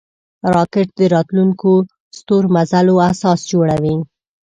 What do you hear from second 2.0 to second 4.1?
ستورمزلو اساس جوړوي